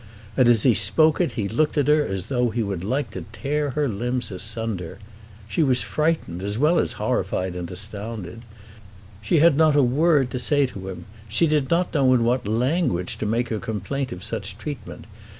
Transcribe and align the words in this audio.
And 0.35 0.47
as 0.49 0.63
he 0.63 0.73
spoke 0.73 1.21
it 1.21 1.33
he 1.33 1.47
looked 1.47 1.77
at 1.77 1.87
her 1.87 2.03
as 2.03 2.25
though 2.25 2.49
he 2.49 2.63
would 2.63 2.83
like 2.83 3.11
to 3.11 3.25
tear 3.31 3.69
her 3.77 3.87
limbs 3.87 4.31
asunder. 4.31 4.97
She 5.47 5.61
was 5.61 5.83
frightened 5.83 6.41
as 6.41 6.57
well 6.57 6.79
as 6.79 6.93
horrified 6.93 7.55
and 7.55 7.69
astounded. 7.69 8.41
She 9.21 9.41
had 9.41 9.55
not 9.55 9.75
a 9.75 9.83
word 9.83 10.31
to 10.31 10.39
say 10.39 10.65
to 10.65 10.87
him. 10.89 11.05
She 11.27 11.45
did 11.45 11.69
not 11.69 11.93
know 11.93 12.15
in 12.15 12.23
what 12.23 12.47
language 12.47 13.19
to 13.19 13.27
make 13.27 13.49
her 13.49 13.59
complaint 13.59 14.11
of 14.11 14.23
such 14.23 14.57
treatment. 14.57 15.05